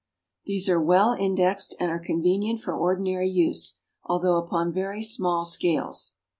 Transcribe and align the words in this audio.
These 0.45 0.67
are 0.67 0.81
well 0.81 1.13
indexed 1.13 1.75
and 1.79 1.91
are 1.91 1.99
convenient 1.99 2.59
for 2.59 2.73
ordinai'y 2.73 3.31
use, 3.31 3.77
although 4.03 4.37
upon 4.37 4.73
very 4.73 5.03
small 5.03 5.45
scales. 5.45 6.13